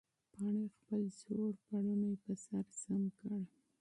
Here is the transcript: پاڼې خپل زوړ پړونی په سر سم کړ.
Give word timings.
پاڼې 0.33 0.65
خپل 0.77 1.01
زوړ 1.19 1.51
پړونی 1.65 2.13
په 2.23 2.33
سر 2.45 2.65
سم 2.81 3.01
کړ. 3.17 3.29